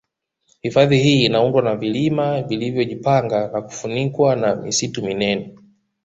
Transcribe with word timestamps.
Hifadhi 0.61 0.97
hii 0.97 1.25
inaundwa 1.25 1.61
na 1.61 1.75
vilima 1.75 2.41
vilivyojipanga 2.41 3.47
na 3.47 3.61
kufunikwa 3.61 4.35
na 4.35 4.55
misitu 4.55 5.03
minene 5.05 5.55